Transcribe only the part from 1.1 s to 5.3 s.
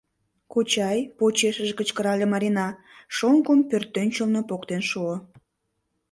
почешыже кычкырале Марина, шоҥгым пӧртӧнчылнӧ поктен шуо.